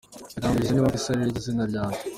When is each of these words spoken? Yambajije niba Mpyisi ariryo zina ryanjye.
Yambajije 0.43 0.71
niba 0.73 0.91
Mpyisi 0.91 1.09
ariryo 1.11 1.39
zina 1.45 1.63
ryanjye. 1.71 1.99